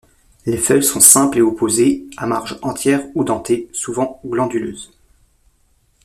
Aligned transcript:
Les 0.47 0.57
feuilles 0.57 0.81
sont 0.81 0.99
simples 0.99 1.37
et 1.37 1.41
opposées, 1.43 2.07
à 2.17 2.25
marge 2.25 2.57
entière 2.63 3.05
ou 3.13 3.23
dentée, 3.23 3.69
souvent 3.71 4.19
glanduleuses. 4.25 4.91